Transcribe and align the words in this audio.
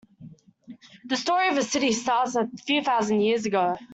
The 1.05 1.15
story 1.15 1.49
of 1.49 1.53
the 1.55 1.61
city 1.61 1.91
starts 1.91 2.35
a 2.35 2.47
few 2.65 2.81
thousand 2.81 3.21
years 3.21 3.45
ago. 3.45 3.77